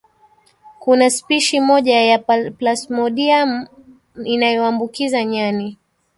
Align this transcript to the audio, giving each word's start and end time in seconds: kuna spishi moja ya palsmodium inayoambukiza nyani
kuna 0.79 1.09
spishi 1.09 1.59
moja 1.59 2.01
ya 2.01 2.19
palsmodium 2.19 3.67
inayoambukiza 4.25 5.23
nyani 5.25 5.77